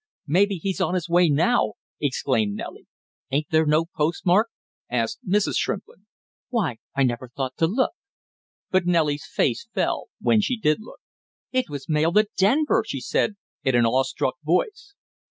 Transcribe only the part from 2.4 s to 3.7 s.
Nellie. "Ain't there